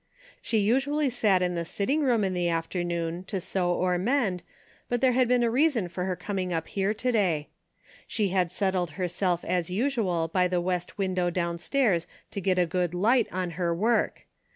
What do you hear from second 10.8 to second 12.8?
window down stairs to get a